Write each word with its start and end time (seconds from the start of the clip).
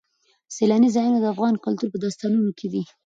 سیلاني 0.55 0.89
ځایونه 0.95 1.17
د 1.21 1.25
افغان 1.33 1.53
کلتور 1.65 1.87
په 1.91 1.97
داستانونو 2.03 2.51
کې 2.59 2.67
دي. 2.73 2.83